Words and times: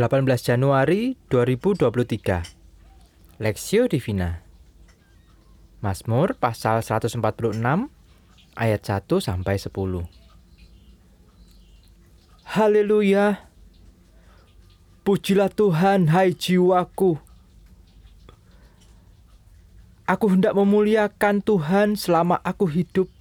18 0.00 0.24
Januari 0.24 1.12
2023 1.28 3.36
Lexio 3.36 3.84
Divina. 3.84 4.40
Mazmur 5.84 6.40
pasal 6.40 6.80
146 6.80 7.20
ayat 8.56 8.80
1 8.80 9.04
sampai 9.20 9.60
10 9.60 10.08
Haleluya. 12.48 13.44
Pujilah 15.04 15.52
Tuhan 15.52 16.08
hai 16.16 16.32
jiwaku. 16.32 17.20
Aku 20.08 20.26
hendak 20.32 20.56
memuliakan 20.56 21.44
Tuhan 21.44 22.00
selama 22.00 22.40
aku 22.40 22.72
hidup 22.72 23.12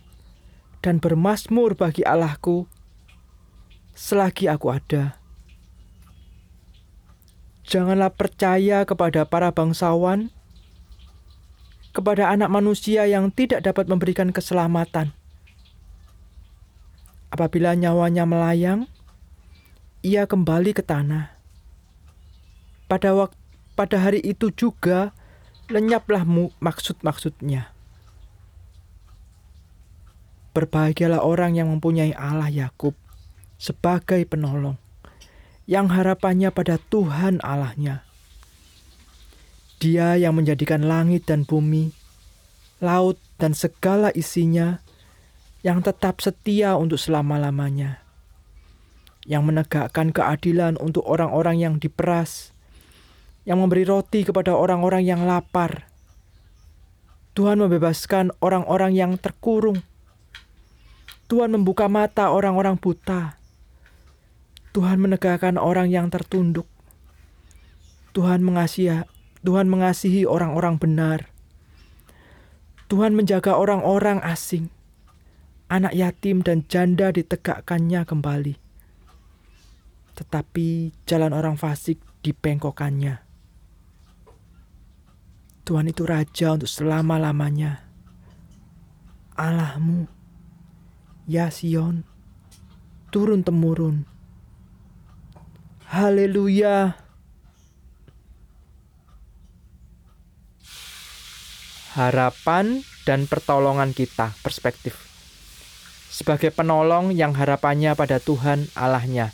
dan 0.80 1.04
bermasmur 1.04 1.76
bagi 1.76 2.08
Allahku. 2.08 2.72
Selagi 4.00 4.48
aku 4.48 4.72
ada. 4.72 5.19
Janganlah 7.70 8.10
percaya 8.10 8.82
kepada 8.82 9.30
para 9.30 9.54
bangsawan, 9.54 10.34
kepada 11.94 12.34
anak 12.34 12.50
manusia 12.50 13.06
yang 13.06 13.30
tidak 13.30 13.62
dapat 13.62 13.86
memberikan 13.86 14.34
keselamatan. 14.34 15.14
Apabila 17.30 17.78
nyawanya 17.78 18.26
melayang, 18.26 18.90
ia 20.02 20.26
kembali 20.26 20.74
ke 20.74 20.82
tanah. 20.82 21.30
Pada 22.90 23.14
waktu 23.14 23.38
pada 23.78 23.96
hari 23.96 24.20
itu 24.20 24.52
juga 24.52 25.16
lenyaplah 25.72 26.28
maksud-maksudnya. 26.60 27.72
Berbahagialah 30.52 31.24
orang 31.24 31.56
yang 31.56 31.72
mempunyai 31.72 32.12
Allah 32.18 32.52
Yakub 32.52 32.98
sebagai 33.56 34.20
penolong 34.28 34.89
yang 35.70 35.94
harapannya 35.94 36.50
pada 36.50 36.82
Tuhan 36.82 37.46
Allahnya. 37.46 38.02
Dia 39.78 40.18
yang 40.18 40.34
menjadikan 40.34 40.82
langit 40.82 41.30
dan 41.30 41.46
bumi, 41.46 41.94
laut 42.82 43.22
dan 43.38 43.54
segala 43.54 44.10
isinya, 44.18 44.82
yang 45.62 45.86
tetap 45.86 46.26
setia 46.26 46.74
untuk 46.74 46.98
selama-lamanya, 46.98 48.02
yang 49.30 49.46
menegakkan 49.46 50.10
keadilan 50.10 50.74
untuk 50.82 51.06
orang-orang 51.06 51.62
yang 51.62 51.78
diperas, 51.78 52.50
yang 53.46 53.62
memberi 53.62 53.86
roti 53.86 54.26
kepada 54.26 54.58
orang-orang 54.58 55.06
yang 55.06 55.22
lapar. 55.30 55.86
Tuhan 57.38 57.62
membebaskan 57.62 58.34
orang-orang 58.42 58.98
yang 58.98 59.12
terkurung. 59.22 59.86
Tuhan 61.30 61.54
membuka 61.54 61.86
mata 61.86 62.34
orang-orang 62.34 62.74
buta 62.74 63.39
Tuhan 64.70 65.02
menegakkan 65.02 65.58
orang 65.58 65.90
yang 65.90 66.14
tertunduk. 66.14 66.70
Tuhan 68.14 68.46
mengasihi 68.46 69.02
Tuhan 69.42 69.66
mengasihi 69.66 70.30
orang-orang 70.30 70.78
benar. 70.78 71.32
Tuhan 72.86 73.18
menjaga 73.18 73.58
orang-orang 73.58 74.22
asing. 74.22 74.70
Anak 75.70 75.94
yatim 75.94 76.46
dan 76.46 76.66
janda 76.70 77.10
ditegakkannya 77.14 78.02
kembali. 78.06 78.56
Tetapi 80.18 80.68
jalan 81.06 81.32
orang 81.34 81.56
fasik 81.56 82.02
dipengkokannya. 82.26 83.22
Tuhan 85.66 85.86
itu 85.86 86.04
raja 86.04 86.58
untuk 86.58 86.70
selama-lamanya. 86.70 87.86
Allahmu, 89.38 90.10
ya 91.30 91.48
Sion, 91.54 92.04
turun 93.14 93.46
temurun 93.46 94.19
Haleluya. 95.90 96.94
Harapan 101.98 102.86
dan 103.10 103.26
pertolongan 103.26 103.98
kita, 103.98 104.38
perspektif. 104.46 104.94
Sebagai 106.14 106.54
penolong 106.54 107.10
yang 107.10 107.34
harapannya 107.34 107.98
pada 107.98 108.22
Tuhan 108.22 108.70
Allahnya. 108.78 109.34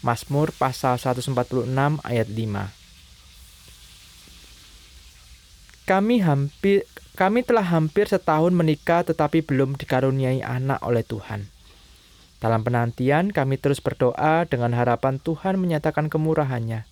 Mazmur 0.00 0.56
pasal 0.56 0.96
146 0.96 1.68
ayat 2.00 2.28
5. 2.32 2.72
Kami 5.84 6.16
hampir 6.24 6.88
kami 7.12 7.44
telah 7.44 7.76
hampir 7.76 8.08
setahun 8.08 8.56
menikah 8.56 9.04
tetapi 9.04 9.44
belum 9.44 9.76
dikaruniai 9.76 10.40
anak 10.40 10.80
oleh 10.80 11.04
Tuhan. 11.04 11.59
Dalam 12.40 12.64
penantian, 12.64 13.28
kami 13.28 13.60
terus 13.60 13.84
berdoa 13.84 14.48
dengan 14.48 14.72
harapan 14.72 15.20
Tuhan 15.20 15.60
menyatakan 15.60 16.08
kemurahannya. 16.08 16.88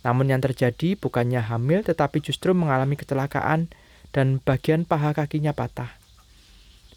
Namun 0.00 0.32
yang 0.32 0.40
terjadi 0.40 0.96
bukannya 0.96 1.44
hamil 1.44 1.84
tetapi 1.84 2.24
justru 2.24 2.56
mengalami 2.56 2.96
kecelakaan 2.96 3.68
dan 4.16 4.40
bagian 4.40 4.88
paha 4.88 5.12
kakinya 5.12 5.52
patah. 5.52 5.92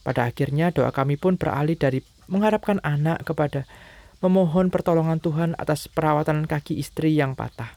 Pada 0.07 0.27
akhirnya 0.27 0.71
doa 0.71 0.95
kami 0.95 1.19
pun 1.19 1.35
beralih 1.35 1.75
dari 1.75 1.99
mengharapkan 2.31 2.79
anak 2.83 3.27
kepada 3.27 3.67
memohon 4.23 4.71
pertolongan 4.71 5.19
Tuhan 5.19 5.51
atas 5.59 5.91
perawatan 5.91 6.47
kaki 6.47 6.79
istri 6.79 7.11
yang 7.11 7.35
patah. 7.35 7.75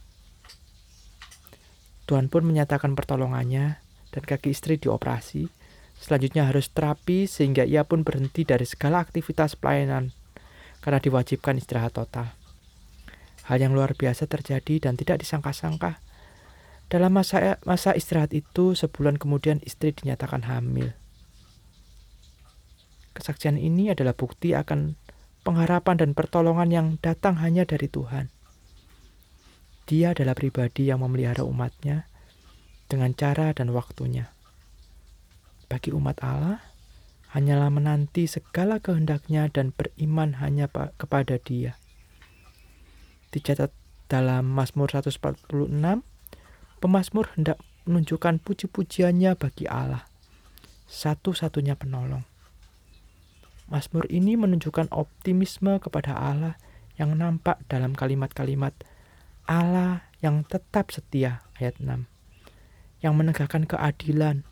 Tuhan 2.06 2.30
pun 2.30 2.46
menyatakan 2.46 2.94
pertolongannya 2.94 3.82
dan 4.14 4.22
kaki 4.22 4.54
istri 4.54 4.78
dioperasi 4.78 5.50
Selanjutnya 5.96 6.46
harus 6.46 6.68
terapi 6.70 7.24
sehingga 7.26 7.64
ia 7.64 7.82
pun 7.82 8.04
berhenti 8.04 8.44
dari 8.44 8.68
segala 8.68 9.02
aktivitas 9.02 9.56
pelayanan 9.56 10.12
karena 10.84 11.02
diwajibkan 11.02 11.58
istirahat 11.58 11.96
total. 11.96 12.30
Hal 13.50 13.58
yang 13.58 13.74
luar 13.74 13.94
biasa 13.94 14.30
terjadi 14.30 14.86
dan 14.86 14.94
tidak 14.94 15.22
disangka-sangka. 15.22 15.98
Dalam 16.86 17.10
masa 17.10 17.58
masa 17.66 17.90
istirahat 17.98 18.30
itu, 18.30 18.78
sebulan 18.78 19.18
kemudian 19.18 19.58
istri 19.66 19.90
dinyatakan 19.90 20.46
hamil. 20.46 20.94
Kesaksian 23.16 23.58
ini 23.58 23.90
adalah 23.90 24.14
bukti 24.14 24.54
akan 24.54 24.94
pengharapan 25.42 25.96
dan 25.98 26.10
pertolongan 26.14 26.70
yang 26.70 26.86
datang 27.02 27.40
hanya 27.42 27.66
dari 27.66 27.90
Tuhan. 27.90 28.30
Dia 29.86 30.14
adalah 30.14 30.34
pribadi 30.34 30.90
yang 30.90 31.02
memelihara 31.02 31.46
umatnya 31.46 32.10
dengan 32.86 33.14
cara 33.14 33.54
dan 33.54 33.70
waktunya. 33.70 34.35
Bagi 35.66 35.90
umat 35.90 36.22
Allah, 36.22 36.62
hanyalah 37.34 37.74
menanti 37.74 38.30
segala 38.30 38.78
kehendaknya 38.78 39.50
dan 39.50 39.74
beriman 39.74 40.38
hanya 40.38 40.70
kepada 40.70 41.42
dia. 41.42 41.74
Dicatat 43.34 43.74
dalam 44.06 44.46
Mazmur 44.46 44.94
146, 44.94 45.50
pemazmur 46.78 47.26
hendak 47.34 47.58
menunjukkan 47.86 48.38
puji-pujiannya 48.42 49.34
bagi 49.34 49.66
Allah, 49.66 50.06
satu-satunya 50.86 51.74
penolong. 51.74 52.22
Mazmur 53.66 54.06
ini 54.06 54.38
menunjukkan 54.38 54.94
optimisme 54.94 55.82
kepada 55.82 56.14
Allah 56.14 56.54
yang 56.94 57.18
nampak 57.18 57.58
dalam 57.66 57.98
kalimat-kalimat 57.98 58.72
Allah 59.46 60.06
yang 60.22 60.46
tetap 60.46 60.94
setia 60.94 61.42
ayat 61.58 61.76
6 61.82 62.06
yang 63.04 63.14
menegakkan 63.14 63.68
keadilan 63.68 64.46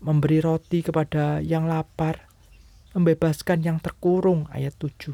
memberi 0.00 0.40
roti 0.40 0.80
kepada 0.80 1.44
yang 1.44 1.68
lapar, 1.68 2.24
membebaskan 2.96 3.60
yang 3.60 3.78
terkurung 3.78 4.48
ayat 4.48 4.72
7, 4.80 5.12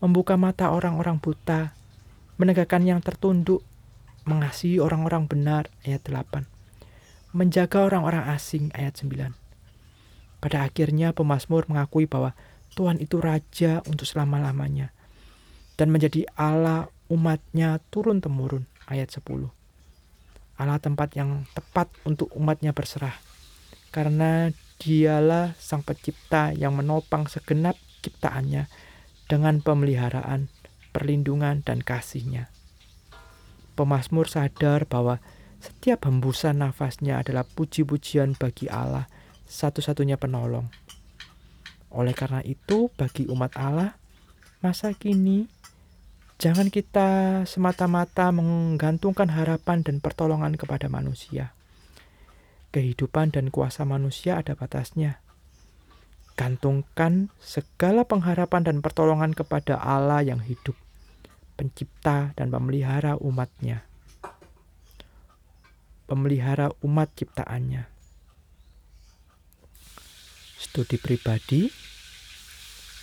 membuka 0.00 0.40
mata 0.40 0.72
orang-orang 0.72 1.20
buta, 1.20 1.76
menegakkan 2.40 2.80
yang 2.88 3.04
tertunduk, 3.04 3.60
mengasihi 4.24 4.80
orang-orang 4.80 5.28
benar 5.28 5.68
ayat 5.84 6.00
8, 6.08 6.48
menjaga 7.36 7.84
orang-orang 7.84 8.24
asing 8.32 8.72
ayat 8.72 8.96
9. 8.96 9.36
Pada 10.40 10.64
akhirnya 10.64 11.12
pemazmur 11.12 11.68
mengakui 11.68 12.08
bahwa 12.08 12.32
Tuhan 12.72 12.96
itu 13.04 13.20
raja 13.20 13.84
untuk 13.84 14.08
selama-lamanya 14.08 14.96
dan 15.76 15.92
menjadi 15.92 16.24
Allah 16.32 16.88
umatnya 17.12 17.76
turun-temurun 17.92 18.64
ayat 18.88 19.12
10. 19.12 19.52
Allah 20.56 20.80
tempat 20.80 21.12
yang 21.12 21.44
tepat 21.52 21.92
untuk 22.08 22.32
umatnya 22.32 22.72
berserah 22.72 23.29
karena 23.90 24.54
dialah 24.80 25.52
sang 25.60 25.84
pencipta 25.84 26.56
yang 26.56 26.72
menopang 26.72 27.28
segenap 27.28 27.76
ciptaannya 28.00 28.70
dengan 29.28 29.60
pemeliharaan, 29.60 30.48
perlindungan, 30.90 31.60
dan 31.62 31.84
kasihnya. 31.84 32.48
Pemasmur 33.76 34.26
sadar 34.26 34.88
bahwa 34.88 35.20
setiap 35.60 36.08
hembusan 36.08 36.64
nafasnya 36.64 37.20
adalah 37.20 37.44
puji-pujian 37.44 38.34
bagi 38.40 38.72
Allah, 38.72 39.06
satu-satunya 39.44 40.16
penolong. 40.16 40.72
Oleh 41.92 42.16
karena 42.16 42.40
itu, 42.40 42.88
bagi 42.96 43.28
umat 43.28 43.52
Allah, 43.60 43.94
masa 44.64 44.96
kini 44.96 45.46
jangan 46.40 46.72
kita 46.72 47.42
semata-mata 47.44 48.32
menggantungkan 48.32 49.28
harapan 49.28 49.84
dan 49.84 50.00
pertolongan 50.00 50.56
kepada 50.56 50.88
manusia 50.88 51.52
kehidupan 52.70 53.34
dan 53.34 53.50
kuasa 53.50 53.82
manusia 53.82 54.38
ada 54.38 54.54
batasnya. 54.54 55.18
Gantungkan 56.38 57.28
segala 57.42 58.06
pengharapan 58.06 58.64
dan 58.64 58.76
pertolongan 58.80 59.36
kepada 59.36 59.76
Allah 59.76 60.24
yang 60.24 60.40
hidup, 60.40 60.78
pencipta 61.58 62.32
dan 62.38 62.48
pemelihara 62.48 63.18
umatnya. 63.20 63.84
Pemelihara 66.08 66.72
umat 66.82 67.12
ciptaannya. 67.14 67.86
Studi 70.60 70.96
pribadi, 70.96 71.70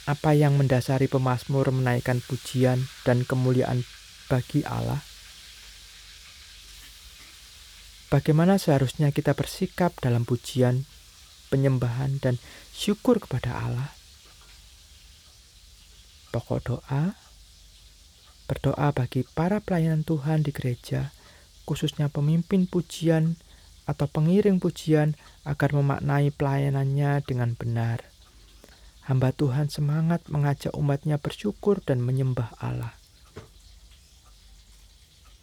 apa 0.08 0.32
yang 0.32 0.56
mendasari 0.56 1.12
pemazmur 1.12 1.68
menaikkan 1.70 2.24
pujian 2.24 2.80
dan 3.04 3.28
kemuliaan 3.28 3.84
bagi 4.32 4.64
Allah? 4.64 5.04
Bagaimana 8.08 8.56
seharusnya 8.56 9.12
kita 9.12 9.36
bersikap 9.36 9.92
dalam 10.00 10.24
pujian, 10.24 10.88
penyembahan, 11.52 12.24
dan 12.24 12.40
syukur 12.72 13.20
kepada 13.20 13.60
Allah? 13.60 13.92
Pokok 16.32 16.60
doa 16.64 17.28
berdoa 18.48 18.96
bagi 18.96 19.28
para 19.36 19.60
pelayanan 19.60 20.08
Tuhan 20.08 20.42
di 20.48 20.56
gereja, 20.56 21.12
khususnya 21.68 22.08
pemimpin 22.08 22.64
pujian 22.64 23.36
atau 23.84 24.08
pengiring 24.08 24.64
pujian 24.64 25.20
agar 25.44 25.76
memaknai 25.76 26.32
pelayanannya 26.32 27.24
dengan 27.28 27.60
benar. 27.60 28.08
Hamba 29.04 29.36
Tuhan 29.36 29.68
semangat 29.72 30.28
mengajak 30.32 30.76
umatnya 30.76 31.20
bersyukur 31.20 31.80
dan 31.84 32.04
menyembah 32.04 32.56
Allah. 32.60 32.96